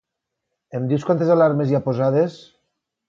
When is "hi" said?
1.75-1.77